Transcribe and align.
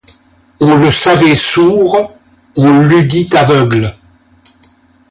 On 0.59 0.77
le 0.77 0.89
savait 0.89 1.35
sourd, 1.35 2.15
on 2.55 2.79
l'eût 2.81 3.05
dit 3.05 3.29
aveugle. 3.35 3.95